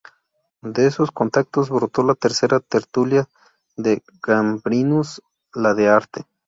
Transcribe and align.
De 0.63 0.87
esos 0.87 1.11
contactos 1.11 1.69
brotó 1.69 2.01
la 2.01 2.15
tercera 2.15 2.59
Tertulia 2.59 3.29
de 3.77 4.01
Gambrinus, 4.23 5.21
la 5.53 5.75
de 5.75 5.89
Arte. 5.89 6.25